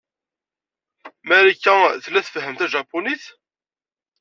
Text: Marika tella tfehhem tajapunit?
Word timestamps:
Marika 1.27 1.75
tella 2.03 2.21
tfehhem 2.25 2.55
tajapunit? 2.57 3.23